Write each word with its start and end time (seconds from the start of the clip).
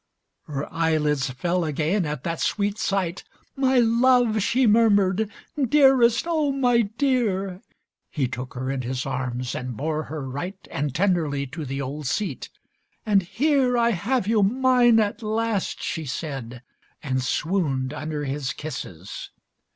XXXII 0.47 0.55
Her 0.55 0.73
eyelids 0.73 1.29
fell 1.29 1.63
again 1.63 2.07
at 2.07 2.23
that 2.23 2.39
sweet 2.41 2.79
sight, 2.79 3.23
"My 3.55 3.77
Love!" 3.77 4.41
she 4.41 4.65
murmured, 4.65 5.29
"Dearest! 5.69 6.25
Oh, 6.27 6.51
my 6.51 6.81
Dear!" 6.81 7.61
He 8.09 8.27
took 8.27 8.55
her 8.55 8.71
in 8.71 8.81
his 8.81 9.05
arms 9.05 9.53
and 9.53 9.77
bore 9.77 10.05
her 10.05 10.27
right 10.27 10.57
And 10.71 10.95
tenderly 10.95 11.45
to 11.45 11.65
the 11.65 11.83
old 11.83 12.07
seat, 12.07 12.49
and 13.05 13.21
"Here 13.21 13.77
I 13.77 13.91
have 13.91 14.25
you 14.25 14.41
mine 14.41 14.99
at 14.99 15.21
last," 15.21 15.83
she 15.83 16.05
said, 16.05 16.63
and 17.03 17.21
swooned 17.21 17.93
Under 17.93 18.25
his 18.25 18.53
kisses. 18.53 19.29